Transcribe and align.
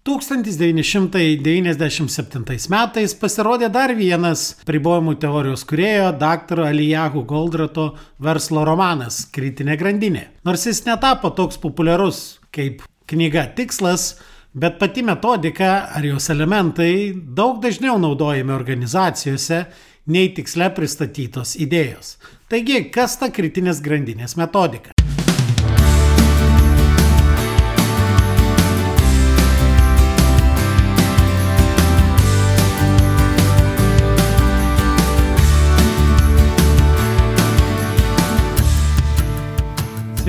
1997 0.00 2.72
metais 2.72 3.12
pasirodė 3.20 3.68
dar 3.68 3.92
vienas 3.92 4.56
pribojimų 4.64 5.20
teorijos 5.20 5.60
kurėjo 5.68 6.16
dr. 6.16 6.64
Alijahu 6.70 7.20
Goldrato 7.28 8.00
verslo 8.16 8.64
romanas 8.64 9.28
Kritinė 9.28 9.76
grandinė. 9.76 10.32
Nors 10.48 10.64
jis 10.64 10.88
netapo 10.88 11.28
toks 11.36 11.60
populiarus 11.60 12.40
kaip 12.48 12.80
knyga 13.12 13.52
Tikslas, 13.58 14.16
bet 14.56 14.80
pati 14.80 15.04
metodika 15.04 15.92
ar 15.92 16.00
jos 16.08 16.32
elementai 16.32 17.12
daug 17.12 17.60
dažniau 17.60 18.00
naudojami 18.00 18.56
organizacijose 18.56 19.68
nei 20.08 20.32
tiksle 20.32 20.72
pristatytos 20.80 21.60
idėjos. 21.60 22.16
Taigi, 22.48 22.88
kas 22.88 23.20
ta 23.20 23.28
kritinės 23.28 23.84
grandinės 23.84 24.40
metodika? 24.40 24.96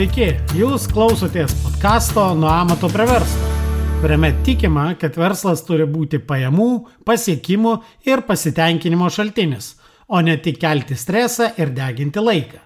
Sveiki, 0.02 0.32
jūs 0.58 0.88
klausotės 0.90 1.52
podkasto 1.62 2.24
Nuo 2.34 2.48
amato 2.50 2.88
prie 2.90 3.06
verslo, 3.06 3.50
kuriame 4.02 4.32
tikima, 4.42 4.88
kad 4.98 5.14
verslas 5.14 5.62
turi 5.68 5.86
būti 5.86 6.18
pajamų, 6.26 6.70
pasiekimų 7.06 7.74
ir 8.10 8.24
pasitenkinimo 8.26 9.12
šaltinis, 9.14 9.76
o 10.10 10.24
ne 10.26 10.40
tik 10.42 10.58
kelti 10.64 10.98
stresą 10.98 11.52
ir 11.62 11.70
deginti 11.78 12.18
laiką. 12.18 12.64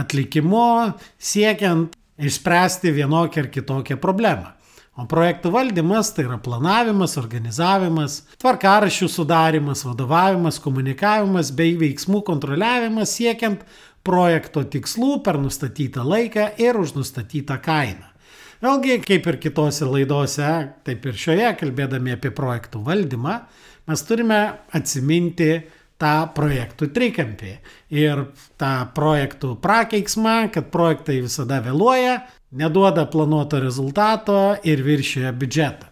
atlikimo, 0.00 0.94
siekiant 1.18 1.98
išspręsti 2.24 2.94
vienokią 2.94 3.44
ar 3.44 3.50
kitokią 3.52 3.98
problemą. 4.00 4.53
O 4.94 5.08
projektų 5.10 5.50
valdymas 5.50 6.12
tai 6.14 6.28
yra 6.28 6.36
planavimas, 6.38 7.16
organizavimas, 7.18 8.20
tvarkarašių 8.38 9.08
sudarimas, 9.10 9.82
vadovavimas, 9.82 10.60
komunikavimas 10.62 11.50
bei 11.58 11.74
veiksmų 11.80 12.20
kontroliavimas 12.28 13.16
siekiant 13.18 13.64
projekto 14.06 14.62
tikslų 14.70 15.18
per 15.26 15.40
nustatytą 15.42 16.04
laiką 16.06 16.52
ir 16.62 16.78
už 16.78 16.94
nustatytą 17.00 17.58
kainą. 17.64 18.06
Vėlgi, 18.62 19.00
kaip 19.02 19.26
ir 19.28 19.40
kitose 19.42 19.88
laidose, 19.88 20.50
taip 20.86 21.08
ir 21.10 21.18
šioje, 21.18 21.50
kalbėdami 21.58 22.14
apie 22.14 22.30
projektų 22.32 22.84
valdymą, 22.86 23.40
mes 23.90 24.04
turime 24.06 24.38
atsiminti 24.78 25.50
tą 26.00 26.14
projektų 26.36 26.88
trikampį 26.94 27.52
ir 27.98 28.24
tą 28.60 28.72
projektų 28.94 29.56
prakeiksmą, 29.62 30.36
kad 30.54 30.70
projektai 30.72 31.18
visada 31.26 31.60
vėluoja, 31.64 32.20
neduoda 32.54 33.06
planuoto 33.10 33.60
rezultato 33.60 34.54
ir 34.66 34.82
viršioja 34.86 35.32
biudžetą. 35.34 35.90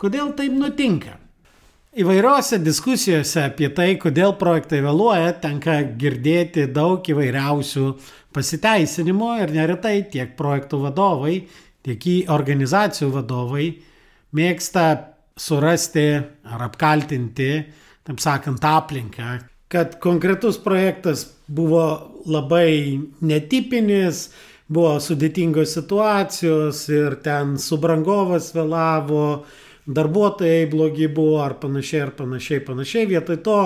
Kodėl 0.00 0.34
taip 0.36 0.52
nutinka? 0.58 1.18
Įvairiose 1.94 2.58
diskusijose 2.58 3.44
apie 3.46 3.68
tai, 3.70 3.92
kodėl 4.02 4.34
projektai 4.38 4.80
vėluoja, 4.82 5.30
tenka 5.38 5.78
girdėti 6.00 6.66
daug 6.74 7.06
įvairiausių 7.06 7.84
pasiteisinimų 8.34 9.30
ir 9.44 9.54
neretai 9.54 10.00
tiek 10.10 10.32
projektų 10.34 10.80
vadovai, 10.88 11.36
tiek 11.86 12.06
į 12.10 12.16
organizacijų 12.34 13.12
vadovai 13.14 13.68
mėgsta 14.34 14.86
surasti 15.38 16.08
ar 16.18 16.66
apkaltinti, 16.66 17.50
taip 18.04 18.22
sakant, 18.22 18.64
aplinką, 18.66 19.38
kad 19.70 19.94
konkretus 20.02 20.58
projektas 20.62 21.28
buvo 21.46 21.86
labai 22.26 22.98
netipinis, 23.22 24.28
buvo 24.74 24.96
sudėtingos 25.02 25.76
situacijos 25.78 26.84
ir 26.92 27.18
ten 27.24 27.54
subrangovas 27.60 28.50
vėlavo, 28.56 29.44
darbuotojai 29.86 30.64
blogi 30.72 31.08
buvo 31.12 31.42
ar 31.44 31.58
panašiai, 31.60 32.06
ar 32.06 32.14
panašiai, 32.18 32.62
panašiai, 32.64 33.08
vietoj 33.10 33.40
to, 33.44 33.60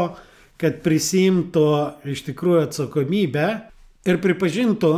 kad 0.59 0.81
prisimtų 0.85 1.69
iš 2.13 2.25
tikrųjų 2.27 2.65
atsakomybę 2.67 3.47
ir 4.09 4.21
pripažintų, 4.23 4.93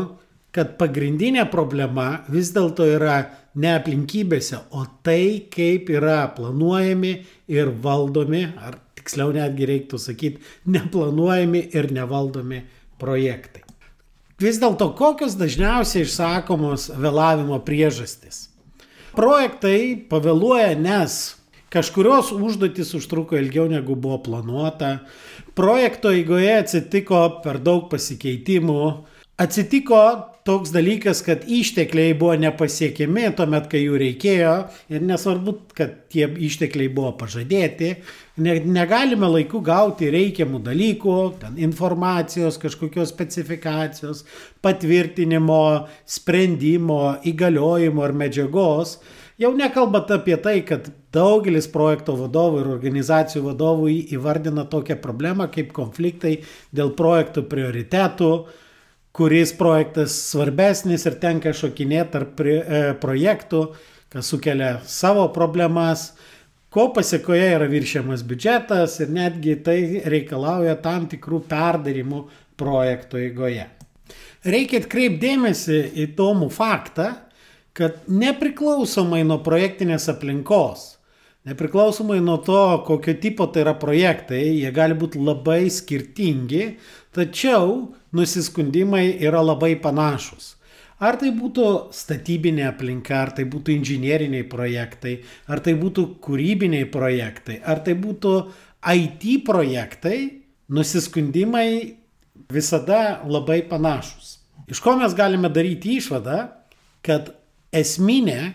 kad 0.57 0.75
pagrindinė 0.81 1.45
problema 1.51 2.25
vis 2.33 2.51
dėlto 2.55 2.89
yra 2.97 3.21
ne 3.61 3.75
aplinkybėse, 3.77 4.59
o 4.75 4.85
tai, 5.05 5.47
kaip 5.53 5.91
yra 5.93 6.25
planuojami 6.35 7.15
ir 7.53 7.73
valdomi, 7.85 8.45
ar 8.59 8.79
tiksliau 8.99 9.35
netgi 9.37 9.69
reiktų 9.71 10.01
sakyti, 10.01 10.45
neplanuojami 10.71 11.67
ir 11.75 11.91
nevaldomi 11.95 12.65
projektai. 13.01 13.70
Vis 14.41 14.57
dėlto 14.57 14.95
kokios 14.97 15.35
dažniausiai 15.37 16.07
išsakomos 16.07 16.87
vėlavimo 16.97 17.59
priežastys? 17.61 18.47
Projektai 19.13 19.99
pavėluoja, 20.09 20.73
nes 20.81 21.17
kažkurios 21.69 22.31
užduotis 22.33 22.95
užtruko 22.97 23.37
ilgiau 23.37 23.67
negu 23.69 23.99
buvo 24.01 24.17
planuota, 24.25 25.03
projekto 25.59 26.15
eigoje 26.17 26.55
atsitiko 26.63 27.21
per 27.45 27.61
daug 27.61 27.91
pasikeitimų, 27.93 28.81
atsitiko 29.45 30.01
toks 30.45 30.73
dalykas, 30.73 31.21
kad 31.27 31.45
ištekliai 31.47 32.15
buvo 32.19 32.35
nepasiekiami 32.41 33.29
tuomet, 33.37 33.69
kai 33.71 33.83
jų 33.85 34.01
reikėjo. 34.01 34.55
Ir 34.93 35.05
nesvarbu, 35.07 35.55
kad 35.77 35.95
tie 36.13 36.27
ištekliai 36.49 36.91
buvo 36.95 37.13
pažadėti, 37.21 37.93
ne, 38.41 38.57
negalime 38.65 39.29
laiku 39.31 39.61
gauti 39.65 40.11
reikiamų 40.13 40.63
dalykų, 40.67 41.17
ten 41.43 41.61
informacijos, 41.63 42.59
kažkokios 42.63 43.13
specifikacijos, 43.13 44.25
patvirtinimo, 44.65 45.63
sprendimo, 46.09 47.03
įgaliojimo 47.31 48.07
ar 48.07 48.17
medžiagos. 48.25 48.99
Jau 49.41 49.55
nekalbant 49.57 50.11
apie 50.13 50.37
tai, 50.37 50.59
kad 50.69 50.91
daugelis 51.17 51.69
projekto 51.73 52.13
vadovų 52.19 52.59
ir 52.61 52.73
organizacijų 52.75 53.47
vadovų 53.47 53.93
įvardina 54.17 54.67
tokią 54.69 54.99
problemą 55.01 55.47
kaip 55.53 55.71
konfliktai 55.77 56.35
dėl 56.77 56.93
projektų 56.99 57.47
prioritetų, 57.49 58.35
kuris 59.13 59.53
projektas 59.59 60.15
svarbesnis 60.31 61.07
ir 61.09 61.17
tenka 61.23 61.53
šokinėti 61.57 62.13
tarp 62.15 62.43
e, 62.45 62.83
projektų, 63.03 63.65
kas 64.11 64.31
sukelia 64.31 64.77
savo 64.87 65.27
problemas, 65.35 66.13
ko 66.71 66.89
pasiekoje 66.95 67.49
yra 67.57 67.67
viršiamas 67.71 68.23
biudžetas 68.27 69.01
ir 69.03 69.11
netgi 69.15 69.57
tai 69.67 69.81
reikalauja 70.11 70.77
tam 70.83 71.09
tikrų 71.11 71.43
perdarimų 71.51 72.23
projekto 72.61 73.19
eigoje. 73.19 73.67
Reikia 74.47 74.81
atkreipdėmėsi 74.81 75.77
į 75.91 76.07
įdomų 76.07 76.49
faktą, 76.55 77.11
kad 77.77 78.07
nepriklausomai 78.09 79.23
nuo 79.27 79.39
projektinės 79.45 80.09
aplinkos, 80.13 81.00
Nepriklausomai 81.49 82.21
nuo 82.21 82.37
to, 82.45 82.85
kokio 82.87 83.15
tipo 83.17 83.47
tai 83.49 83.63
yra 83.65 83.73
projektai, 83.81 84.43
jie 84.61 84.71
gali 84.77 84.97
būti 84.99 85.23
labai 85.25 85.71
skirtingi, 85.73 86.65
tačiau 87.17 87.95
nusiskundimai 88.13 89.07
yra 89.25 89.41
labai 89.41 89.73
panašus. 89.81 90.57
Ar 91.01 91.17
tai 91.17 91.31
būtų 91.33 91.67
statybinė 91.97 92.67
aplinka, 92.69 93.23
ar 93.23 93.33
tai 93.39 93.47
būtų 93.49 93.73
inžinieriniai 93.79 94.45
projektai, 94.53 95.15
ar 95.49 95.63
tai 95.65 95.73
būtų 95.81 96.05
kūrybiniai 96.21 96.85
projektai, 96.93 97.57
ar 97.65 97.81
tai 97.87 97.97
būtų 97.97 98.35
IT 98.85 99.25
projektai, 99.49 100.19
nusiskundimai 100.69 101.97
visada 102.53 103.23
labai 103.25 103.63
panašus. 103.71 104.37
Iš 104.69 104.85
ko 104.85 104.99
mes 105.01 105.17
galime 105.17 105.49
daryti 105.49 105.97
išvadą, 105.97 106.51
kad 107.01 107.33
esminė 107.73 108.53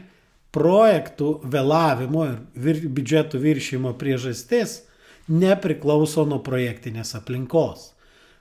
projektų 0.55 1.29
vėlavimo 1.51 2.25
ir 2.29 2.37
vir, 2.55 2.81
biudžeto 2.87 3.41
viršymo 3.41 3.93
priežastis 3.99 4.79
nepriklauso 5.27 6.25
nuo 6.29 6.39
projektinės 6.45 7.15
aplinkos. 7.19 7.91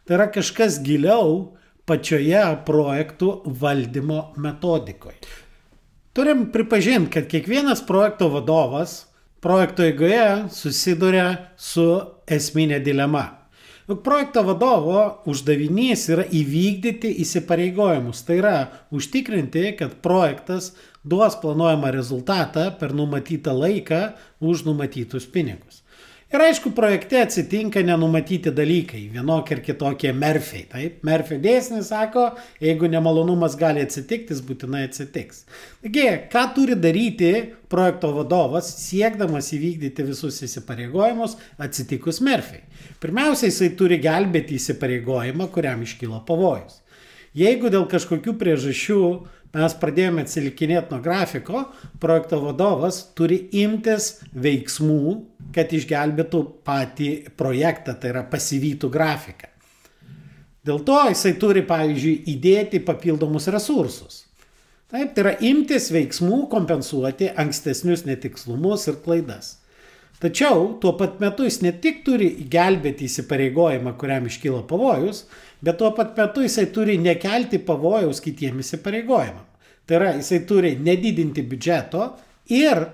Tai 0.04 0.18
yra 0.18 0.28
kažkas 0.32 0.78
giliau, 0.84 1.56
pačioje 1.88 2.44
projektų 2.64 3.30
valdymo 3.60 4.20
metodikoje. 4.40 5.18
Turim 6.14 6.46
pripažinti, 6.54 7.10
kad 7.16 7.26
kiekvienas 7.28 7.82
projekto 7.84 8.30
vadovas 8.32 9.02
projekto 9.44 9.84
eigoje 9.84 10.46
susiduria 10.54 11.26
su 11.60 11.84
esminė 12.30 12.78
dilema. 12.84 13.24
Juk 13.84 14.00
projekto 14.06 14.40
vadovo 14.46 15.00
uždavinys 15.28 16.06
yra 16.14 16.24
įvykdyti 16.24 17.10
įsipareigojimus, 17.20 18.22
tai 18.24 18.38
yra 18.40 18.54
užtikrinti, 18.94 19.66
kad 19.76 19.98
projektas 20.06 20.70
duos 21.04 21.36
planuojamą 21.40 21.90
rezultatą 21.94 22.70
per 22.80 22.94
numatytą 22.96 23.54
laiką 23.58 24.02
už 24.40 24.64
numatytus 24.68 25.26
pinigus. 25.26 25.84
Ir 26.34 26.42
aišku, 26.42 26.72
projekte 26.74 27.20
atsitinka 27.22 27.78
nenumatyti 27.86 28.50
dalykai, 28.50 29.04
vienokie 29.12 29.54
ir 29.54 29.60
kitokie 29.62 30.10
merfiai. 30.18 30.64
Taip, 30.66 30.96
merfio 31.06 31.36
dėsnis 31.38 31.92
sako, 31.92 32.24
jeigu 32.64 32.88
nemalonumas 32.90 33.54
gali 33.60 33.84
atsitikti, 33.86 34.34
jis 34.34 34.40
būtinai 34.42 34.80
atsitiks. 34.88 35.44
Taigi, 35.84 36.08
ką 36.32 36.42
turi 36.56 36.74
daryti 36.80 37.30
projekto 37.70 38.10
vadovas, 38.16 38.72
siekdamas 38.82 39.52
įvykdyti 39.54 40.08
visus 40.08 40.40
įsipareigojimus 40.48 41.36
atsitikus 41.68 42.18
merfiai? 42.24 42.64
Pirmiausia, 43.04 43.52
jisai 43.52 43.70
turi 43.78 44.00
gelbėti 44.02 44.58
įsipareigojimą, 44.58 45.46
kuriam 45.54 45.86
iškylo 45.86 46.24
pavojus. 46.26 46.80
Jeigu 47.38 47.70
dėl 47.70 47.86
kažkokių 47.90 48.34
priežasčių 48.42 49.00
mes 49.54 49.74
pradėjome 49.80 50.24
atsilikinėti 50.24 50.92
nuo 50.92 51.00
grafiko, 51.04 51.64
projekto 52.02 52.40
vadovas 52.42 53.00
turi 53.18 53.38
imtis 53.62 54.18
veiksmų, 54.34 55.16
kad 55.54 55.72
išgelbėtų 55.72 56.42
patį 56.66 57.10
projektą, 57.38 57.94
tai 57.98 58.12
yra 58.14 58.24
pasivytų 58.30 58.90
grafiką. 58.92 59.50
Dėl 60.64 60.80
to 60.86 60.96
jisai 61.10 61.34
turi, 61.40 61.62
pavyzdžiui, 61.68 62.22
įdėti 62.34 62.80
papildomus 62.84 63.50
resursus. 63.52 64.22
Taip, 64.94 65.12
tai 65.16 65.24
yra 65.24 65.34
imtis 65.44 65.90
veiksmų 65.92 66.44
kompensuoti 66.52 67.28
ankstesnius 67.40 68.04
netikslumus 68.08 68.88
ir 68.88 69.00
klaidas. 69.04 69.58
Tačiau 70.22 70.76
tuo 70.80 70.94
pat 70.98 71.18
metu 71.20 71.44
jis 71.44 71.60
ne 71.64 71.72
tik 71.82 72.04
turi 72.06 72.30
gelbėti 72.50 73.08
įsipareigojimą, 73.08 73.94
kuriam 74.00 74.28
iškyla 74.30 74.62
pavojus, 74.70 75.24
bet 75.64 75.80
tuo 75.80 75.90
pat 75.96 76.14
metu 76.18 76.44
jisai 76.44 76.68
turi 76.72 76.96
nekelti 77.02 77.60
pavojaus 77.66 78.22
kitiems 78.24 78.64
įsipareigojimam. 78.64 79.44
Tai 79.84 79.98
yra, 79.98 80.12
jisai 80.16 80.44
turi 80.48 80.76
nedidinti 80.80 81.42
biudžeto 81.44 82.06
ir 82.54 82.86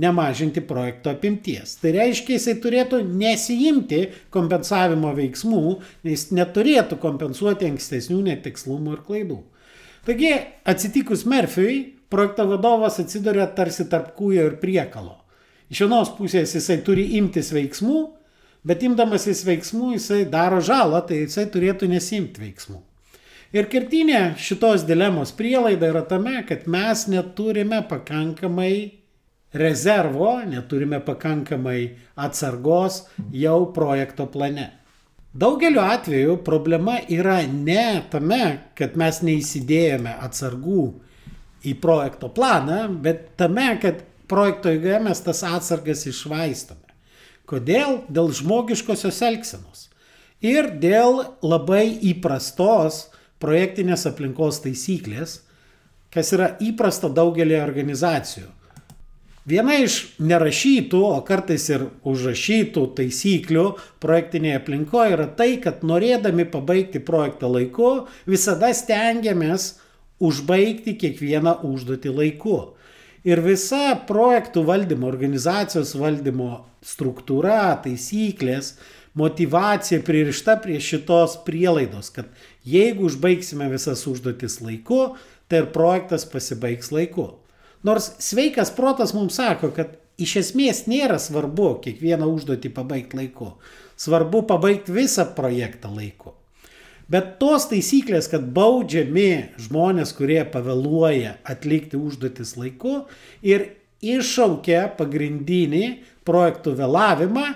nemažinti 0.00 0.60
projekto 0.64 1.10
apimties. 1.12 1.76
Tai 1.80 1.92
reiškia, 1.96 2.36
jisai 2.36 2.56
turėtų 2.62 3.02
nesijimti 3.08 4.00
kompensavimo 4.32 5.12
veiksmų, 5.16 5.76
nes 6.08 6.26
neturėtų 6.36 7.00
kompensuoti 7.02 7.68
ankstesnių 7.70 8.22
netikslumų 8.30 8.96
ir 8.96 9.04
klaidų. 9.08 9.38
Taigi, 10.06 10.32
atsitikus 10.68 11.24
Merfiui, 11.28 11.78
projekto 12.12 12.46
vadovas 12.48 13.00
atsiduria 13.02 13.48
tarsi 13.56 13.88
tarp 13.90 14.12
kūjo 14.18 14.50
ir 14.52 14.58
priekalo. 14.62 15.16
Iš 15.70 15.82
vienos 15.82 16.12
pusės 16.14 16.54
jisai 16.54 16.78
turi 16.86 17.08
imtis 17.18 17.50
veiksmų, 17.54 18.02
bet 18.66 18.84
imdamasis 18.86 19.42
veiksmų 19.46 19.96
jisai 19.96 20.20
daro 20.30 20.60
žalą, 20.62 21.00
tai 21.06 21.24
jisai 21.24 21.48
turėtų 21.50 21.88
nesimti 21.90 22.42
veiksmų. 22.42 22.78
Ir 23.54 23.66
kertinė 23.70 24.36
šitos 24.42 24.84
dilemos 24.86 25.32
prielaida 25.34 25.90
yra 25.92 26.02
tame, 26.06 26.40
kad 26.46 26.66
mes 26.70 27.06
neturime 27.10 27.80
pakankamai 27.88 28.72
rezervo, 29.56 30.32
neturime 30.46 31.00
pakankamai 31.02 31.80
atsargos 32.26 33.04
jau 33.32 33.60
projekto 33.74 34.26
plane. 34.30 34.70
Daugeliu 35.36 35.82
atveju 35.82 36.38
problema 36.44 36.98
yra 37.12 37.42
ne 37.46 38.02
tame, 38.10 38.44
kad 38.78 38.94
mes 38.96 39.20
neįsidėjome 39.26 40.14
atsargų 40.26 40.84
į 41.66 41.74
projekto 41.82 42.30
planą, 42.32 42.86
bet 43.02 43.34
tame, 43.40 43.66
kad 43.82 44.00
projekto 44.30 44.70
eigoje 44.72 45.00
mes 45.04 45.22
tas 45.24 45.42
atsargas 45.46 46.06
išvaistome. 46.10 46.82
Kodėl? 47.46 48.02
Dėl 48.10 48.32
žmogiškosios 48.34 49.22
elgsenos. 49.22 49.86
Ir 50.42 50.72
dėl 50.82 51.22
labai 51.46 51.86
įprastos 52.10 53.06
projektinės 53.42 54.06
aplinkos 54.10 54.60
taisyklės, 54.64 55.40
kas 56.12 56.32
yra 56.34 56.52
įprasta 56.62 57.08
daugelį 57.12 57.58
organizacijų. 57.62 58.50
Viena 59.46 59.76
iš 59.78 60.00
nerašytų, 60.18 61.00
o 61.06 61.20
kartais 61.22 61.68
ir 61.70 61.84
užrašytų 62.02 62.82
taisyklių 62.98 63.66
projektinėje 64.02 64.58
aplinkoje 64.58 65.12
yra 65.14 65.26
tai, 65.38 65.52
kad 65.62 65.84
norėdami 65.86 66.48
pabaigti 66.50 66.98
projektą 66.98 67.52
laiku, 67.52 67.90
visada 68.26 68.72
stengiamės 68.74 69.76
užbaigti 70.18 70.96
kiekvieną 70.98 71.60
užduotį 71.68 72.14
laiku. 72.16 72.56
Ir 73.26 73.42
visa 73.42 73.96
projektų 74.06 74.62
valdymo, 74.68 75.08
organizacijos 75.10 75.96
valdymo 75.98 76.60
struktūra, 76.86 77.74
taisyklės, 77.82 78.76
motivacija 79.18 79.98
pririšta 80.06 80.54
prie 80.62 80.76
šitos 80.78 81.34
prielaidos, 81.46 82.12
kad 82.14 82.30
jeigu 82.62 83.08
užbaigsime 83.08 83.66
visas 83.72 84.04
užduotis 84.06 84.60
laiku, 84.62 85.16
tai 85.50 85.64
ir 85.64 85.70
projektas 85.74 86.26
pasibaigs 86.30 86.92
laiku. 86.94 87.32
Nors 87.86 88.12
sveikas 88.22 88.70
protas 88.76 89.14
mums 89.16 89.40
sako, 89.40 89.72
kad 89.74 89.98
iš 90.22 90.38
esmės 90.44 90.84
nėra 90.86 91.18
svarbu 91.22 91.76
kiekvieną 91.84 92.28
užduotį 92.30 92.72
pabaigti 92.78 93.24
laiku. 93.24 93.52
Svarbu 93.98 94.46
pabaigti 94.46 94.94
visą 94.94 95.26
projektą 95.34 95.90
laiku. 95.94 96.36
Bet 97.12 97.36
tos 97.38 97.68
taisyklės, 97.70 98.26
kad 98.32 98.48
baudžiami 98.54 99.56
žmonės, 99.62 100.10
kurie 100.16 100.40
pavėluoja 100.50 101.36
atlikti 101.46 102.00
užduotis 102.00 102.56
laiku 102.58 103.04
ir 103.46 103.68
iššaukia 104.02 104.88
pagrindinį 104.98 105.84
projektų 106.26 106.74
vėlavimą, 106.80 107.46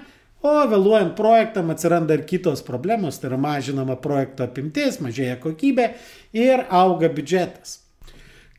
O 0.40 0.52
vėluojant 0.64 1.12
projektam 1.19 1.69
atsiranda 1.69 2.16
ir 2.16 2.23
kitos 2.25 2.62
problemos, 2.64 3.19
tai 3.21 3.28
yra 3.28 3.37
mažinama 3.37 3.99
projekto 4.00 4.47
apimtis, 4.47 4.97
mažėja 5.04 5.35
kokybė 5.42 5.90
ir 6.33 6.62
auga 6.73 7.11
biudžetas. 7.12 7.75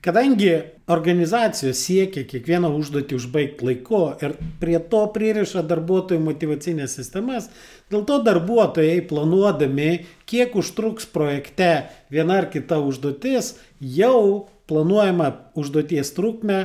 Kadangi 0.01 0.49
organizacijos 0.89 1.77
siekia 1.85 2.23
kiekvieną 2.25 2.71
užduotį 2.73 3.19
užbaigti 3.19 3.67
laiku 3.67 3.99
ir 4.25 4.31
prie 4.57 4.79
to 4.89 5.01
pririša 5.13 5.61
darbuotojų 5.69 6.23
motivacinės 6.25 6.95
sistemas, 6.97 7.51
dėl 7.93 8.01
to 8.09 8.17
darbuotojai 8.25 9.03
planuodami, 9.05 9.91
kiek 10.25 10.57
užtruks 10.57 11.05
projekte 11.05 11.69
viena 12.09 12.39
ar 12.41 12.49
kita 12.49 12.79
užduotis, 12.81 13.53
jau 13.77 14.49
planuojama 14.71 15.29
užduoties 15.61 16.15
trukmę 16.17 16.63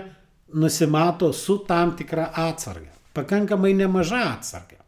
nusimato 0.56 1.28
su 1.36 1.58
tam 1.68 1.92
tikra 1.98 2.30
atsarga. 2.32 2.88
Pakankamai 3.12 3.74
nemaža 3.76 4.22
atsarga. 4.30 4.80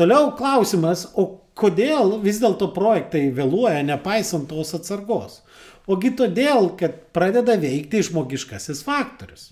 Toliau 0.00 0.32
klausimas, 0.40 1.04
o 1.20 1.28
kodėl 1.52 2.16
vis 2.24 2.40
dėlto 2.40 2.70
projektai 2.72 3.26
vėluoja 3.36 3.84
nepaisant 3.84 4.48
tos 4.48 4.72
atsargos? 4.78 5.42
Ogi 5.88 6.12
todėl, 6.16 6.74
kad 6.80 6.98
pradeda 7.14 7.56
veikti 7.60 8.02
žmogiškasis 8.04 8.82
faktorius. 8.84 9.50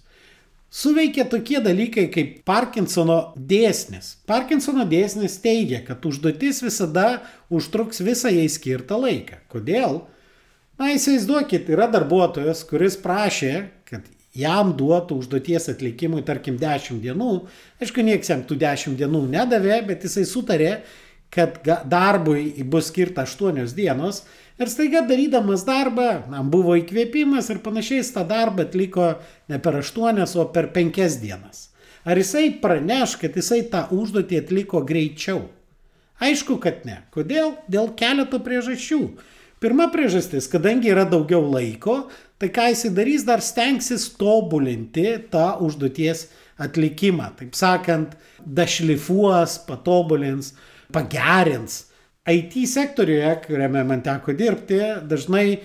Suveikia 0.69 1.25
tokie 1.25 1.63
dalykai 1.65 2.11
kaip 2.13 2.43
Parkinsono 2.49 3.33
dėsnis. 3.37 4.19
Parkinsono 4.29 4.85
dėsnis 4.89 5.39
teigia, 5.41 5.81
kad 5.87 6.05
užduotis 6.05 6.61
visada 6.61 7.23
užtruks 7.49 8.03
visą 8.05 8.29
jai 8.29 8.45
skirtą 8.53 8.99
laiką. 9.01 9.41
Kodėl? 9.49 10.03
Na, 10.79 10.93
įsivaizduokit, 10.93 11.73
yra 11.73 11.89
darbuotojas, 11.91 12.61
kuris 12.69 12.99
prašė, 13.01 13.55
kad 13.89 14.05
jam 14.37 14.75
duotų 14.77 15.23
užduoties 15.23 15.71
atlikimui, 15.73 16.21
tarkim, 16.27 16.59
10 16.61 17.01
dienų, 17.03 17.33
aišku, 17.81 18.05
nieks 18.05 18.29
jam 18.31 18.45
tų 18.47 18.61
10 18.61 18.99
dienų 19.01 19.25
nedavė, 19.33 19.81
bet 19.89 20.05
jisai 20.05 20.27
sutarė, 20.29 20.75
kad 21.33 21.59
darbui 21.89 22.53
bus 22.65 22.93
skirta 22.93 23.25
8 23.27 23.73
dienos 23.77 24.23
ir 24.59 24.71
staiga 24.71 25.03
darydamas 25.07 25.65
darbą, 25.67 26.09
na, 26.31 26.43
buvo 26.43 26.77
įkvėpimas 26.79 27.50
ir 27.53 27.62
panašiai 27.65 28.03
jis 28.03 28.12
tą 28.15 28.25
darbą 28.29 28.67
atliko 28.67 29.15
ne 29.49 29.59
per 29.62 29.81
8, 29.81 30.25
o 30.38 30.47
per 30.55 30.71
5 30.75 31.21
dienas. 31.23 31.69
Ar 32.09 32.19
jisai 32.19 32.50
praneš, 32.62 33.19
kad 33.21 33.35
jisai 33.37 33.65
tą 33.71 33.87
užduotį 33.95 34.43
atliko 34.43 34.83
greičiau? 34.87 35.43
Aišku, 36.25 36.57
kad 36.62 36.87
ne. 36.88 37.03
Kodėl? 37.15 37.53
Dėl 37.71 37.93
keleto 37.99 38.41
priežasčių. 38.43 39.03
Pirma 39.62 39.88
priežastis, 39.91 40.47
kadangi 40.50 40.91
yra 40.93 41.05
daugiau 41.07 41.43
laiko, 41.50 42.05
tai 42.38 42.50
ką 42.55 42.69
jisai 42.71 42.93
darys, 42.95 43.25
dar 43.27 43.43
stengsis 43.43 44.07
tobulinti 44.19 45.17
tą 45.33 45.57
užduoties 45.67 46.29
atlikimą. 46.62 47.33
Taip 47.38 47.59
sakant, 47.59 48.15
dašlifuos, 48.47 49.59
patobulins, 49.67 50.53
pagerins. 50.95 51.88
IT 52.29 52.67
sektoriuje, 52.69 53.35
kuriame 53.47 53.85
man 53.89 54.03
teko 54.05 54.35
dirbti, 54.37 54.79
dažnai 55.09 55.59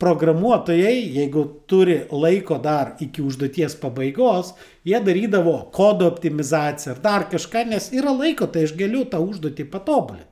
programuotojai, 0.00 0.96
jeigu 1.12 1.44
turi 1.68 1.98
laiko 2.08 2.56
dar 2.58 2.94
iki 3.04 3.20
užduoties 3.20 3.76
pabaigos, 3.82 4.54
jie 4.84 4.96
darydavo 5.04 5.58
kodo 5.76 6.08
optimizaciją 6.08 6.94
ar 6.94 7.02
dar 7.04 7.26
kažką, 7.32 7.66
nes 7.68 7.90
yra 7.92 8.14
laiko, 8.16 8.48
tai 8.48 8.64
aš 8.64 8.72
galiu 8.80 9.04
tą 9.04 9.20
užduotį 9.20 9.68
patobulinti. 9.68 10.26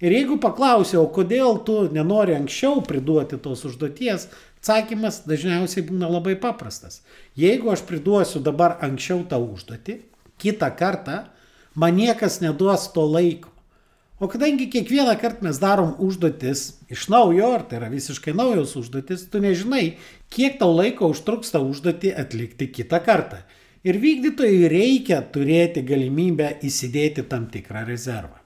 Ir 0.00 0.14
jeigu 0.14 0.38
paklausiau, 0.40 1.02
kodėl 1.12 1.58
tu 1.66 1.82
nenori 1.92 2.32
anksčiau 2.38 2.80
priduoti 2.86 3.36
tos 3.42 3.66
užduoties, 3.68 4.30
atsakymas 4.60 5.24
dažniausiai 5.26 5.84
būna 5.90 6.08
labai 6.08 6.38
paprastas. 6.40 7.02
Jeigu 7.36 7.72
aš 7.74 7.82
priduosiu 7.88 8.40
dabar 8.44 8.78
anksčiau 8.86 9.26
tą 9.28 9.42
užduotį, 9.42 9.98
kitą 10.40 10.70
kartą 10.78 11.24
man 11.74 11.98
niekas 11.98 12.38
neduos 12.44 12.86
to 12.94 13.04
laiko. 13.10 13.50
O 14.20 14.28
kadangi 14.28 14.66
kiekvieną 14.68 15.14
kartą 15.16 15.46
mes 15.46 15.58
darom 15.58 15.94
užduotis 16.04 16.66
iš 16.92 17.06
naujo, 17.08 17.54
ar 17.56 17.62
tai 17.68 17.78
yra 17.78 17.86
visiškai 17.88 18.34
naujos 18.36 18.74
užduotis, 18.76 19.22
tu 19.32 19.40
nežinai, 19.40 19.94
kiek 20.28 20.58
tau 20.60 20.74
laiko 20.76 21.08
užtruks 21.08 21.54
tą 21.54 21.62
užduotį 21.64 22.10
atlikti 22.20 22.68
kitą 22.68 23.00
kartą. 23.06 23.38
Ir 23.80 23.96
vykdytojui 23.96 24.68
reikia 24.68 25.22
turėti 25.32 25.80
galimybę 25.88 26.50
įsidėti 26.68 27.24
tam 27.30 27.46
tikrą 27.48 27.86
rezervą. 27.88 28.36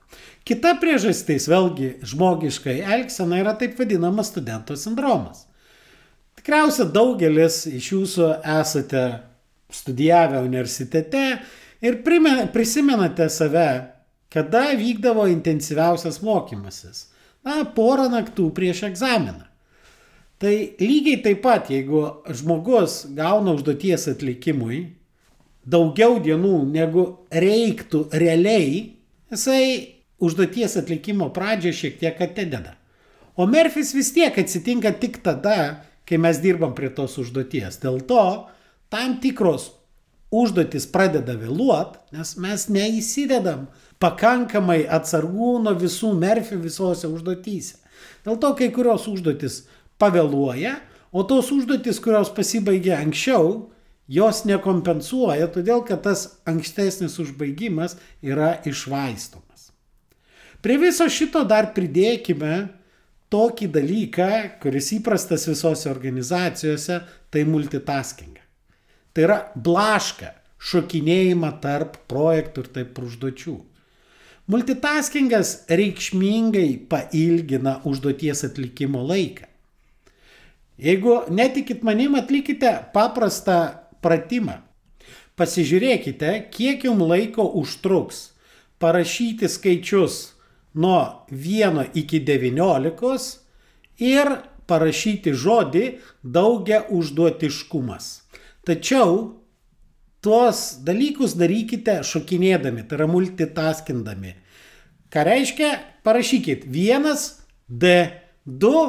Kita 0.47 0.77
priežastis, 0.79 1.49
vėlgi 1.51 1.89
žmogiškai 2.07 2.77
elgsena, 2.95 3.41
yra 3.43 3.57
taip 3.59 3.75
vadinamas 3.81 4.31
studento 4.31 4.77
sindromas. 4.79 5.43
Tikriausiai 6.39 6.87
daugelis 6.95 7.65
iš 7.67 7.91
jūsų 7.97 8.29
esate 8.61 9.03
studijavę 9.75 10.45
universitete 10.47 11.25
ir 11.83 11.99
prisimenate 12.55 13.27
save 13.27 13.67
Kada 14.35 14.73
vykdavo 14.75 15.29
intensyviausias 15.31 16.19
mokymasis? 16.27 17.09
Na, 17.47 17.63
porą 17.77 18.09
naktų 18.11 18.49
prieš 18.57 18.83
egzaminą. 18.89 19.45
Tai 20.43 20.55
lygiai 20.81 21.21
taip 21.23 21.45
pat, 21.45 21.71
jeigu 21.71 22.01
žmogus 22.35 23.05
gauna 23.15 23.55
užduoties 23.55 24.09
atlikimui 24.11 24.81
daugiau 25.65 26.19
dienų 26.23 26.57
negu 26.69 27.05
reiktų 27.33 28.09
realiai, 28.13 28.97
jisai 29.33 29.67
užduoties 30.25 30.77
atlikimo 30.81 31.31
pradžią 31.35 31.73
šiek 31.73 32.01
tiek 32.03 32.21
atideda. 32.27 32.75
O 33.39 33.47
Merfis 33.51 33.95
vis 33.95 34.13
tiek 34.15 34.37
atsitinka 34.39 34.93
tik 34.99 35.21
tada, 35.25 35.85
kai 36.07 36.19
mes 36.21 36.39
dirbam 36.43 36.75
prie 36.77 36.91
tos 36.95 37.17
užduoties. 37.23 37.81
Dėl 37.83 38.03
to 38.09 38.25
tam 38.93 39.19
tikros 39.23 39.71
užduotis 40.43 40.87
pradeda 40.91 41.37
vėluot, 41.39 41.99
nes 42.15 42.35
mes 42.41 42.67
neįsidedam 42.73 43.69
pakankamai 44.03 44.83
atsargų 44.91 45.59
nuo 45.65 45.75
visų 45.79 46.13
merfių 46.19 46.61
visose 46.65 47.11
užduotyse. 47.11 47.79
Dėl 48.25 48.41
to 48.41 48.51
kai 48.59 48.71
kurios 48.75 49.07
užduotis 49.11 49.63
pavėluoja, 50.01 50.79
o 51.15 51.23
tos 51.29 51.53
užduotis, 51.55 52.01
kurios 52.03 52.33
pasibaigia 52.35 52.99
anksčiau, 52.99 53.71
jos 54.11 54.45
nekompensuoja, 54.49 55.49
todėl 55.53 55.85
kad 55.87 56.03
tas 56.05 56.27
ankstesnis 56.49 57.17
užbaigimas 57.23 57.97
yra 58.25 58.57
išvaistomas. 58.67 59.71
Prie 60.65 60.79
viso 60.81 61.07
šito 61.13 61.45
dar 61.49 61.73
pridėkime 61.77 62.55
tokį 63.33 63.69
dalyką, 63.75 64.31
kuris 64.63 64.93
įprastas 64.97 65.49
visose 65.51 65.91
organizacijose, 65.91 67.03
tai 67.31 67.45
multitasking. 67.49 68.34
Tai 69.15 69.25
yra 69.29 69.39
blaška, 69.55 70.33
šokinėjimą 70.59 71.53
tarp 71.63 72.01
projektų 72.11 72.65
ir 72.65 72.71
taip 72.75 72.99
užduočių. 72.99 73.55
Multitaskingas 74.51 75.55
reikšmingai 75.71 76.69
pailgina 76.91 77.79
užduoties 77.89 78.45
atlikimo 78.49 79.05
laiką. 79.07 79.47
Jeigu 80.83 81.21
netikit 81.31 81.85
manim, 81.87 82.17
atlikite 82.19 82.73
paprastą 82.93 83.59
pratimą. 84.03 84.59
Pasižiūrėkite, 85.39 86.33
kiek 86.51 86.85
jums 86.87 87.07
laiko 87.09 87.47
užtruks 87.61 88.35
parašyti 88.83 89.49
skaičius 89.49 90.35
nuo 90.75 91.25
1 91.31 91.95
iki 91.95 92.21
19 92.27 93.39
ir 94.03 94.35
parašyti 94.67 95.33
žodį 95.33 95.87
daugia 96.23 96.83
užduotiškumas. 96.91 98.24
Tačiau 98.65 99.19
tuos 100.25 100.61
dalykus 100.85 101.37
darykite 101.37 101.99
šokinėdami, 102.07 102.87
tai 102.89 102.99
yra 102.99 103.09
multitaskindami. 103.11 104.33
Ką 105.13 105.25
reiškia? 105.29 105.71
Parašykit 106.05 106.65
1, 106.69 107.13
D, 107.69 107.93
2, 108.45 108.81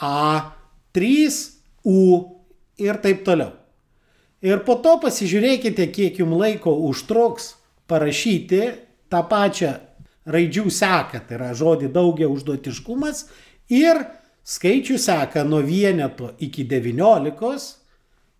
A, 0.00 0.52
3, 0.92 1.40
U 1.82 1.98
ir 2.78 3.00
taip 3.02 3.24
toliau. 3.26 3.50
Ir 4.42 4.62
po 4.66 4.76
to 4.82 4.96
pasižiūrėkite, 5.02 5.88
kiek 5.94 6.18
jums 6.18 6.38
laiko 6.38 6.74
užtruks 6.88 7.52
parašyti 7.90 8.62
tą 9.10 9.22
pačią 9.30 9.72
raidžių 10.26 10.70
seką, 10.70 11.22
tai 11.26 11.36
yra 11.38 11.50
žodį 11.58 11.90
daugia 11.94 12.28
užduotiškumas 12.30 13.24
ir 13.70 14.02
skaičių 14.46 14.98
seką 14.98 15.44
nuo 15.46 15.62
vieneto 15.66 16.32
iki 16.42 16.64
devyniolikos, 16.66 17.81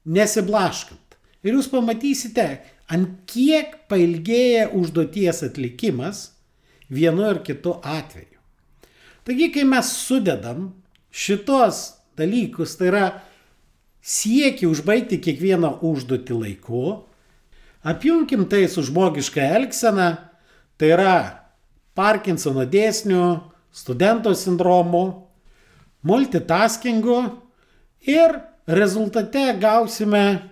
nesiblaškant. 0.05 1.17
Ir 1.43 1.57
jūs 1.57 1.69
pamatysite, 1.73 2.47
ant 2.93 3.17
kiek 3.31 3.75
pailgėja 3.91 4.69
užduoties 4.77 5.43
atlikimas 5.49 6.29
vienu 6.93 7.27
ar 7.27 7.43
kitu 7.47 7.79
atveju. 7.83 8.39
Taigi, 9.27 9.51
kai 9.55 9.65
mes 9.67 9.91
sudedam 10.03 10.73
šitos 11.15 11.83
dalykus, 12.19 12.77
tai 12.79 12.91
yra 12.91 13.05
siekį 14.03 14.69
užbaigti 14.71 15.21
kiekvieną 15.23 15.77
užduotį 15.87 16.39
laiku, 16.39 16.85
apjungim 17.87 18.49
tai 18.51 18.67
su 18.71 18.83
žmogiška 18.87 19.45
elgsena, 19.59 20.11
tai 20.79 20.95
yra 20.97 21.15
Parkinsono 21.93 22.65
dėsnių, 22.65 23.25
studento 23.73 24.33
sindromu, 24.37 25.29
multitaskingu 26.09 27.19
ir 28.09 28.39
rezultate 28.67 29.53
gausime 29.61 30.51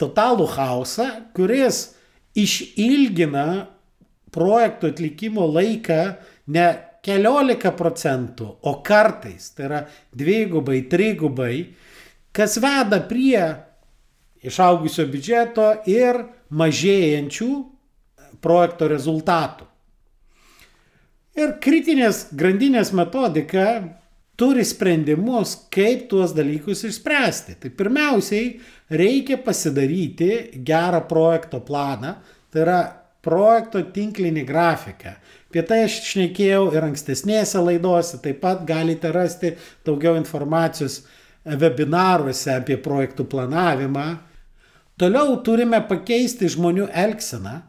totalų 0.00 0.46
chaosą, 0.50 1.06
kuris 1.36 1.94
išilgina 2.34 3.68
projekto 4.34 4.90
atlikimo 4.90 5.46
laiką 5.46 6.00
ne 6.50 6.66
keliolika 7.04 7.70
procentų, 7.76 8.48
o 8.64 8.78
kartais, 8.82 9.52
tai 9.54 9.68
yra 9.68 9.82
dvigubai, 10.16 10.80
trigubai, 10.90 11.54
kas 12.34 12.56
veda 12.62 12.98
prie 13.06 13.44
išaugusio 14.44 15.06
biudžeto 15.12 15.68
ir 15.90 16.24
mažėjančių 16.54 17.50
projekto 18.44 18.88
rezultatų. 18.90 19.68
Ir 21.34 21.56
kritinės 21.62 22.28
grandinės 22.36 22.92
metodika 22.94 23.66
turi 24.36 24.64
sprendimus, 24.66 25.54
kaip 25.72 26.08
tuos 26.10 26.34
dalykus 26.34 26.84
išspręsti. 26.88 27.58
Tai 27.62 27.70
pirmiausiai 27.78 28.50
reikia 28.90 29.38
pasidaryti 29.44 30.60
gerą 30.66 31.04
projekto 31.08 31.60
planą, 31.64 32.16
tai 32.50 32.64
yra 32.64 32.80
projekto 33.24 33.82
tinklinį 33.94 34.44
grafiką. 34.46 35.14
Apie 35.48 35.62
tai 35.62 35.84
aš 35.86 36.00
šnekėjau 36.10 36.66
ir 36.74 36.86
ankstesnėse 36.88 37.60
laidose, 37.62 38.18
taip 38.22 38.40
pat 38.42 38.64
galite 38.66 39.12
rasti 39.14 39.54
daugiau 39.86 40.18
informacijos 40.18 41.04
webinaruose 41.44 42.50
apie 42.56 42.76
projektų 42.80 43.28
planavimą. 43.30 44.08
Toliau 44.98 45.38
turime 45.46 45.80
pakeisti 45.88 46.48
žmonių 46.50 46.88
elgseną 46.90 47.60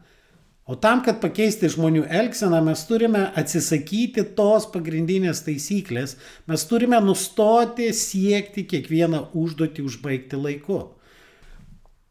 O 0.66 0.74
tam, 0.74 0.98
kad 1.06 1.20
pakeisti 1.22 1.68
žmonių 1.70 2.08
elgseną, 2.10 2.58
mes 2.66 2.80
turime 2.88 3.28
atsisakyti 3.38 4.24
tos 4.34 4.64
pagrindinės 4.72 5.44
taisyklės, 5.46 6.16
mes 6.50 6.64
turime 6.66 6.98
nustoti 7.04 7.92
siekti 7.94 8.64
kiekvieną 8.66 9.28
užduotį 9.38 9.84
užbaigti 9.86 10.40
laiku. 10.40 10.80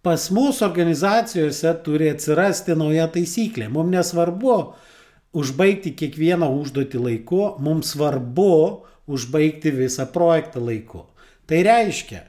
Pas 0.06 0.30
mūsų 0.32 0.64
organizacijose 0.70 1.74
turi 1.84 2.08
atsirasti 2.14 2.78
nauja 2.80 3.10
taisyklė. 3.12 3.68
Mums 3.74 3.92
nesvarbu 3.92 4.56
užbaigti 5.36 5.92
kiekvieną 6.00 6.48
užduotį 6.62 7.04
laiku, 7.10 7.42
mums 7.60 7.92
svarbu 7.92 8.56
užbaigti 9.12 9.76
visą 9.76 10.08
projektą 10.14 10.64
laiku. 10.64 11.04
Tai 11.50 11.60
reiškia, 11.68 12.24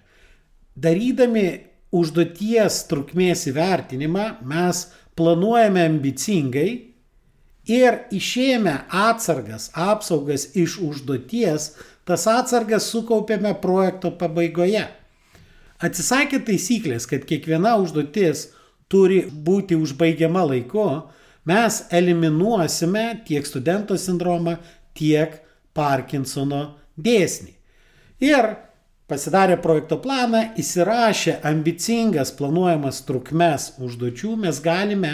darydami 0.74 1.46
užduoties 1.94 2.82
trukmės 2.90 3.46
įvertinimą, 3.52 4.26
mes 4.42 4.88
planuojame 5.16 5.86
ambicingai 5.88 6.70
ir 7.66 7.98
išėjame 8.14 8.74
atsargas, 8.92 9.70
apsaugas 9.74 10.50
iš 10.54 10.78
užduoties, 10.82 11.72
tas 12.06 12.26
atsargas 12.30 12.90
sukaupėme 12.92 13.54
projekto 13.62 14.12
pabaigoje. 14.20 14.84
Atsisakė 15.82 16.40
taisyklės, 16.46 17.08
kad 17.10 17.26
kiekviena 17.28 17.74
užduotis 17.82 18.50
turi 18.88 19.24
būti 19.28 19.76
užbaigiama 19.76 20.46
laiku, 20.46 20.86
mes 21.46 21.82
eliminuosime 21.92 23.08
tiek 23.26 23.46
studento 23.46 23.98
sindromą, 24.00 24.56
tiek 24.96 25.42
Parkinsono 25.76 26.62
dėsnį. 26.96 27.52
Ir 28.24 28.54
pasidarę 29.06 29.56
projekto 29.62 29.98
planą, 30.02 30.42
įsirašę 30.58 31.40
ambicingas 31.46 32.32
planuojamas 32.34 33.04
trukmes 33.06 33.72
užduočių, 33.78 34.34
mes 34.42 34.60
galime 34.60 35.12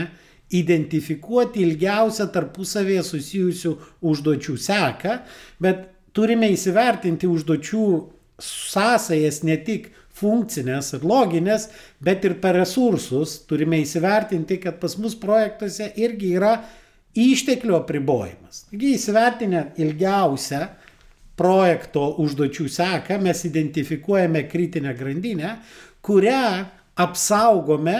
identifikuoti 0.53 1.63
ilgiausią 1.65 2.29
tarpusavėje 2.33 3.03
susijusių 3.09 3.73
užduočių 4.09 4.57
seką, 4.61 5.17
bet 5.61 5.89
turime 6.17 6.51
įsivertinti 6.53 7.29
užduočių 7.29 7.87
sąsajas 8.43 9.43
ne 9.49 9.57
tik 9.65 9.91
funkcinės 10.23 10.93
ir 10.97 11.07
loginės, 11.09 11.69
bet 12.05 12.25
ir 12.29 12.37
per 12.41 12.57
resursus 12.61 13.39
turime 13.49 13.81
įsivertinti, 13.83 14.61
kad 14.61 14.79
pas 14.81 14.97
mus 15.01 15.17
projektuose 15.19 15.89
irgi 16.01 16.35
yra 16.37 16.57
išteklių 17.17 17.77
apribojimas. 17.81 18.67
Taigi 18.71 18.95
įsivertinę 18.97 19.67
ilgiausią 19.81 20.63
projekto 21.43 22.07
užduočių 22.23 22.71
seką 22.71 23.19
mes 23.27 23.43
identifikuojame 23.51 24.47
kritinę 24.47 24.95
grandinę, 24.95 25.57
kurią 26.07 26.65
apsaugome 27.03 27.99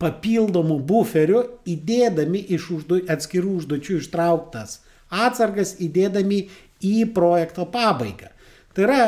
papildomų 0.00 0.80
buferių, 0.88 1.40
įdėdami 1.68 2.46
iš 2.56 2.70
uždu, 2.78 3.02
atskirų 3.12 3.56
užduočių 3.60 3.98
ištrauktas 4.00 4.78
atsargas, 5.08 5.74
įdėdami 5.80 6.42
į 6.84 6.94
projekto 7.14 7.66
pabaigą. 7.72 8.30
Tai 8.74 8.84
yra, 8.86 9.02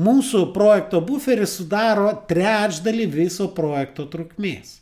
mūsų 0.00 0.48
projekto 0.54 1.02
buferis 1.04 1.58
sudaro 1.58 2.10
trečdalį 2.28 3.06
viso 3.12 3.50
projekto 3.54 4.08
trukmės. 4.10 4.78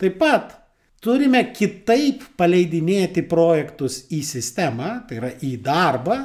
Taip 0.00 0.16
pat 0.20 0.56
turime 1.04 1.42
kitaip 1.54 2.24
paleidinėti 2.40 3.26
projektus 3.28 4.04
į 4.14 4.22
sistemą, 4.26 5.00
tai 5.08 5.20
yra 5.20 5.32
į 5.44 5.56
darbą, 5.64 6.22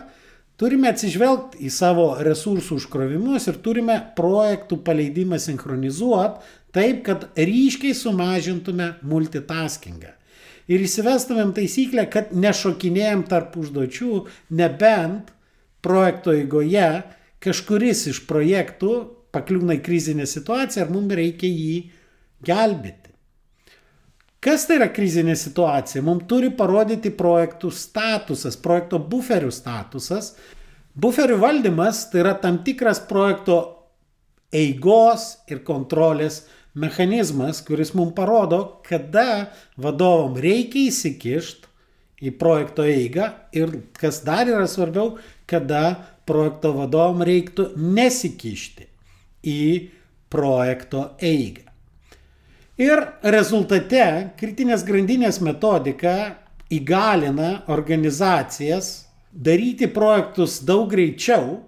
Turime 0.56 0.88
atsižvelgti 0.94 1.66
į 1.68 1.70
savo 1.74 2.06
resursų 2.24 2.78
užkrovimus 2.80 3.50
ir 3.52 3.58
turime 3.64 3.98
projektų 4.16 4.78
paleidimą 4.88 5.40
sinchronizuoti 5.44 6.54
taip, 6.76 7.02
kad 7.08 7.26
ryškiai 7.36 7.96
sumažintume 7.96 8.94
multitaskingą. 9.04 10.14
Ir 10.72 10.82
įsivestumėm 10.82 11.52
taisyklę, 11.56 12.08
kad 12.12 12.32
nešokinėjom 12.34 13.26
tarp 13.30 13.58
užduočių, 13.60 14.22
nebent 14.58 15.30
projekto 15.86 16.34
eigoje 16.34 17.04
kažkuris 17.44 18.08
iš 18.14 18.24
projektų 18.30 18.94
pakliūna 19.36 19.78
į 19.78 19.84
krizinę 19.86 20.26
situaciją 20.30 20.88
ir 20.88 20.96
mums 20.96 21.20
reikia 21.20 21.52
jį 21.52 21.76
gelbėti. 22.48 23.15
Kas 24.46 24.68
tai 24.70 24.78
yra 24.78 24.92
krizinė 24.94 25.34
situacija? 25.40 26.04
Mums 26.06 26.28
turi 26.30 26.52
parodyti 26.54 27.10
projektų 27.18 27.72
statusas, 27.74 28.58
projekto 28.62 29.00
buferių 29.02 29.50
statusas. 29.50 30.36
Buferių 30.94 31.40
valdymas 31.42 32.04
tai 32.12 32.22
yra 32.22 32.36
tam 32.44 32.60
tikras 32.68 33.02
projekto 33.10 33.58
eigos 34.54 35.32
ir 35.50 35.64
kontrolės 35.66 36.44
mechanizmas, 36.78 37.64
kuris 37.66 37.96
mums 37.98 38.14
parodo, 38.16 38.62
kada 38.86 39.50
vadovom 39.82 40.38
reikia 40.38 40.92
įsikišti 40.92 41.74
į 42.26 42.38
projekto 42.40 42.86
eigą 42.88 43.32
ir 43.56 43.74
kas 43.98 44.22
dar 44.28 44.48
yra 44.48 44.68
svarbiau, 44.70 45.16
kada 45.50 45.96
projekto 46.30 46.74
vadovom 46.78 47.26
reiktų 47.28 47.72
nesikišti 47.76 48.88
į 49.46 49.62
projekto 50.32 51.10
eigą. 51.18 51.75
Ir 52.76 53.00
rezultate 53.24 54.34
kritinės 54.36 54.82
grandinės 54.84 55.38
metodika 55.40 56.36
įgalina 56.76 57.62
organizacijas 57.72 59.06
daryti 59.32 59.88
projektus 59.88 60.58
daug 60.68 60.90
greičiau, 60.92 61.62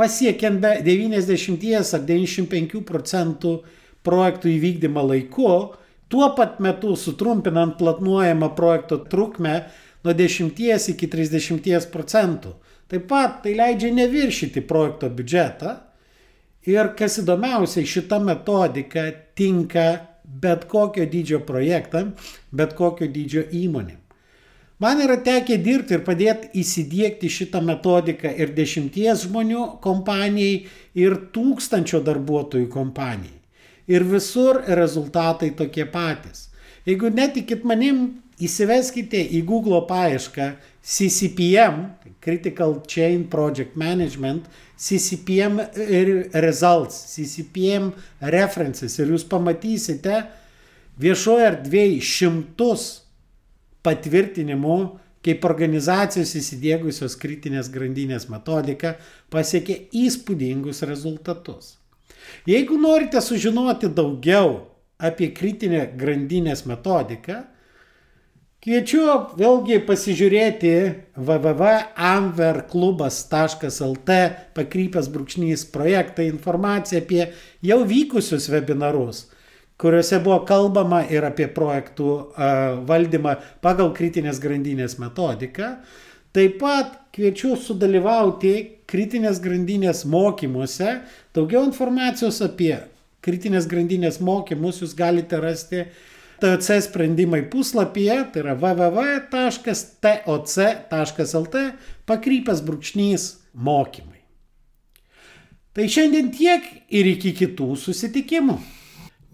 pasiekiant 0.00 0.62
be 0.62 0.78
90 0.86 1.76
ar 1.76 2.06
95 2.08 2.80
procentų 2.88 3.52
projektų 4.04 4.48
įvykdymą 4.54 5.04
laiku, 5.10 5.50
tuo 6.08 6.30
pat 6.38 6.56
metu 6.56 6.94
sutrumpinant 6.96 7.76
planuojamą 7.76 8.48
projekto 8.56 9.02
trukmę 9.04 9.58
nuo 10.04 10.16
10 10.16 10.64
iki 10.94 11.06
30 11.08 11.92
procentų. 11.92 12.54
Taip 12.88 13.06
pat 13.12 13.42
tai 13.44 13.54
leidžia 13.60 13.92
neviršyti 13.92 14.64
projekto 14.64 15.12
biudžetą 15.12 15.76
ir 16.64 16.94
kas 16.96 17.20
įdomiausia, 17.20 17.84
šita 17.84 18.24
metodika 18.24 19.10
tinka 19.36 20.13
bet 20.24 20.64
kokio 20.70 21.04
dydžio 21.10 21.40
projektam, 21.46 22.14
bet 22.52 22.74
kokio 22.78 23.08
dydžio 23.10 23.44
įmonėm. 23.52 24.00
Man 24.82 25.00
yra 25.00 25.16
tekę 25.22 25.56
dirbti 25.62 25.94
ir 25.94 26.02
padėti 26.04 26.50
įsidėkti 26.60 27.30
šitą 27.30 27.60
metodiką 27.62 28.32
ir 28.42 28.50
dešimties 28.56 29.22
žmonių 29.28 29.66
kompanijai, 29.84 30.64
ir 30.98 31.14
tūkstančio 31.34 32.02
darbuotojų 32.04 32.66
kompanijai. 32.72 33.38
Ir 33.86 34.04
visur 34.08 34.62
rezultatai 34.66 35.52
tokie 35.54 35.84
patys. 35.86 36.48
Jeigu 36.84 37.08
netikit 37.08 37.64
manim, 37.64 38.06
įsiveskite 38.42 39.20
į 39.38 39.40
Google 39.48 39.80
paiešką 39.88 40.50
CCPM, 40.84 41.86
Critical 42.24 42.76
Chain 42.88 43.24
Project 43.30 43.76
Management, 43.76 44.48
CCPM 44.76 45.60
Results, 46.44 46.98
CCPM 47.14 47.92
References 48.34 48.98
ir 48.98 49.14
jūs 49.14 49.24
pamatysite 49.30 50.24
viešoje 51.00 51.46
erdvėje 51.52 52.02
šimtus 52.04 52.84
patvirtinimų, 53.84 54.78
kaip 55.24 55.44
organizacijos 55.48 56.34
įsidėgusios 56.36 57.16
kritinės 57.20 57.70
grandinės 57.72 58.28
metodiką 58.28 58.92
pasiekė 59.32 59.86
įspūdingus 60.04 60.82
rezultatus. 60.84 61.78
Jeigu 62.48 62.76
norite 62.80 63.20
sužinoti 63.24 63.88
daugiau 63.88 64.58
apie 64.98 65.30
kritinę 65.34 65.86
grandinės 65.98 66.64
metodiką, 66.66 67.42
Kviečiu 68.64 69.36
vėlgi 69.36 69.76
pasižiūrėti 69.84 70.70
www.amverklubas.lt 71.20 74.14
pakrypęs 74.56 75.10
brūkšnys 75.12 75.68
projektą 75.74 76.24
informaciją 76.24 77.02
apie 77.02 77.26
jau 77.60 77.84
vykusius 77.90 78.48
webinarus, 78.48 79.28
kuriuose 79.76 80.16
buvo 80.24 80.40
kalbama 80.48 81.04
ir 81.12 81.20
apie 81.28 81.44
projektų 81.52 82.32
valdymą 82.88 83.36
pagal 83.60 83.92
kritinės 84.00 84.40
grandinės 84.40 84.96
metodiką. 84.96 85.84
Taip 86.32 86.56
pat 86.64 87.12
kviečiu 87.12 87.60
sudalyvauti 87.60 88.80
kritinės 88.88 89.44
grandinės 89.44 90.08
mokymuose. 90.08 91.04
Daugiau 91.36 91.68
informacijos 91.68 92.40
apie 92.48 92.80
kritinės 93.24 93.66
grandinės 93.70 94.20
mokymus 94.20 94.82
jūs 94.82 94.92
galite 94.98 95.40
rasti 95.42 95.80
TOC 96.42 96.68
sprendimai 96.84 97.42
puslapyje, 97.50 98.18
tai 98.32 98.40
yra 98.42 98.54
www.toc.lt 98.58 99.34
pakrypęs 102.08 102.60
brūkšnys 102.66 103.22
mokymai. 103.54 104.20
Tai 105.74 105.84
šiandien 105.90 106.30
tiek 106.34 106.62
ir 106.94 107.06
iki 107.16 107.32
kitų 107.34 107.74
susitikimų. 107.80 108.56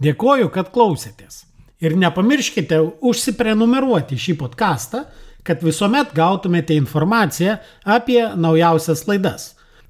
Dėkoju, 0.01 0.49
kad 0.55 0.71
klausėtės. 0.73 1.45
Ir 1.85 1.97
nepamirškite 2.01 2.79
užsiprenumeruoti 3.05 4.17
šį 4.21 4.35
podcastą, 4.41 5.05
kad 5.45 5.63
visuomet 5.65 6.13
gautumėte 6.17 6.77
informaciją 6.77 7.59
apie 7.85 8.23
naujausias 8.37 9.07
laidas. 9.09 9.60